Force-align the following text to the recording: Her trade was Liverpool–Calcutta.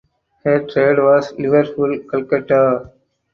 Her 0.43 0.65
trade 0.65 0.97
was 0.97 1.31
Liverpool–Calcutta. 1.37 2.91